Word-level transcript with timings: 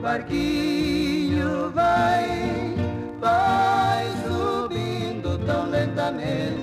barquinho 0.00 1.70
vai, 1.70 2.74
vai 3.20 4.06
subindo 4.26 5.38
tão 5.46 5.68
lentamente. 5.70 6.58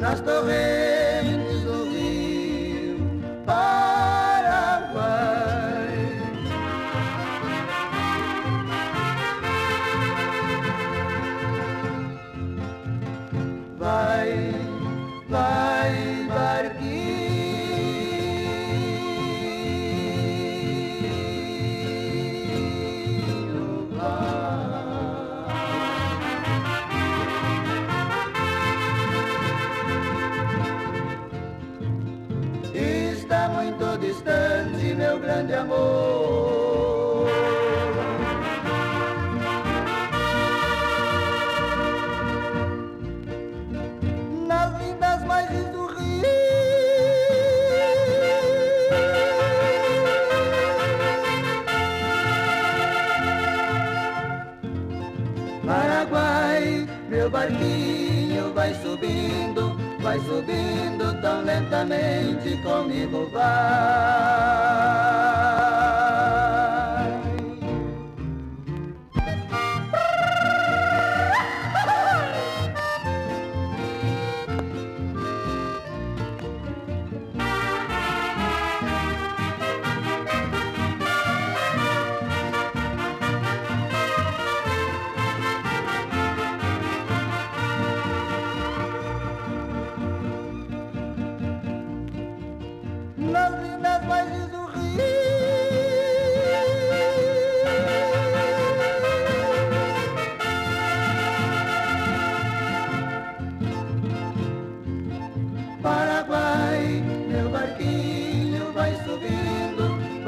Nas 0.00 0.20
torrentes 0.20 0.85
muito 33.66 33.98
distante, 33.98 34.94
meu 34.94 35.18
grande 35.18 35.54
amor. 35.54 37.26
Nas 44.46 44.80
lindas 44.80 45.24
margens 45.24 45.68
do 45.70 45.86
rio. 45.86 46.26
Paraguai, 55.66 56.86
meu 57.08 57.28
barquinho 57.28 58.52
vai 58.54 58.72
subindo, 58.74 59.76
vai 60.00 60.18
subindo 60.20 61.20
tão 61.20 61.42
lentamente 61.42 62.56
comigo 62.62 63.26
vai. 63.32 63.46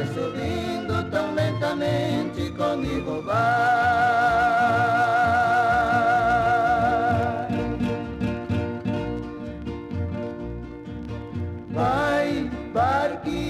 Vai 0.00 0.06
subindo 0.06 1.10
tão 1.10 1.34
lentamente 1.34 2.50
comigo 2.52 3.22
vai. 3.22 3.36
Vai, 11.70 12.50
barquinho. 12.72 13.49